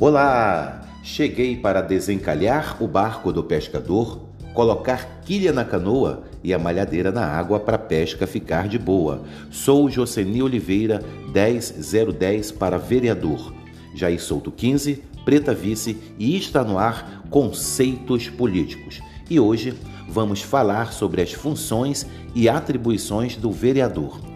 [0.00, 0.80] Olá!
[1.02, 4.18] Cheguei para desencalhar o barco do pescador,
[4.54, 9.20] colocar quilha na canoa e a malhadeira na água para a pesca ficar de boa.
[9.50, 11.04] Sou Joseni Oliveira,
[11.34, 13.52] 10010 para vereador.
[13.94, 19.02] Jair Souto 15, Preta Vice e está no ar Conceitos Políticos.
[19.28, 19.74] E hoje
[20.08, 24.29] vamos falar sobre as funções e atribuições do vereador.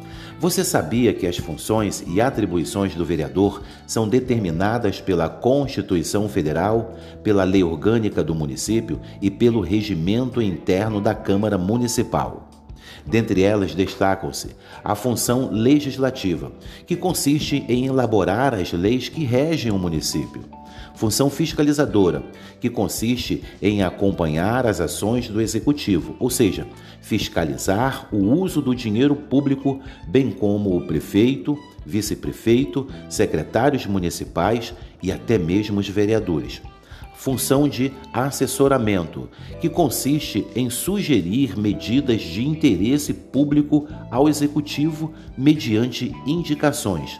[0.44, 7.44] Você sabia que as funções e atribuições do vereador são determinadas pela Constituição Federal, pela
[7.44, 12.50] Lei Orgânica do Município e pelo Regimento Interno da Câmara Municipal?
[13.06, 14.48] Dentre elas destacam-se
[14.82, 16.52] a função legislativa,
[16.86, 20.42] que consiste em elaborar as leis que regem o município.
[20.94, 22.22] Função fiscalizadora,
[22.60, 26.66] que consiste em acompanhar as ações do executivo, ou seja,
[27.00, 35.36] fiscalizar o uso do dinheiro público, bem como o prefeito, vice-prefeito, secretários municipais e até
[35.36, 36.62] mesmo os vereadores
[37.14, 39.28] função de assessoramento,
[39.60, 47.18] que consiste em sugerir medidas de interesse público ao executivo mediante indicações.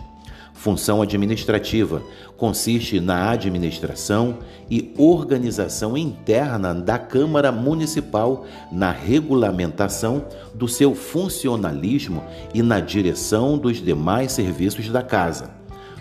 [0.52, 2.02] Função administrativa
[2.36, 4.38] consiste na administração
[4.70, 12.22] e organização interna da Câmara Municipal, na regulamentação do seu funcionalismo
[12.54, 15.50] e na direção dos demais serviços da casa.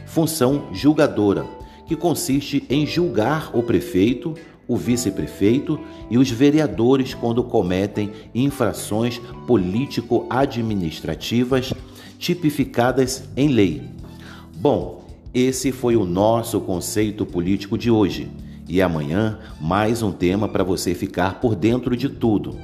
[0.05, 1.45] Função julgadora,
[1.85, 4.35] que consiste em julgar o prefeito,
[4.67, 11.73] o vice-prefeito e os vereadores quando cometem infrações político-administrativas
[12.17, 13.93] tipificadas em lei
[14.63, 18.31] Bom, esse foi o nosso conceito político de hoje.
[18.65, 22.57] E amanhã, mais um tema para você ficar por dentro de tudo.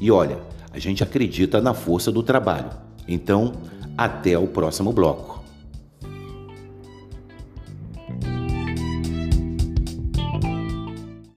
[0.00, 0.38] E olha,
[0.72, 2.70] a gente acredita na força do trabalho.
[3.06, 3.52] Então,
[3.98, 5.41] até o próximo bloco.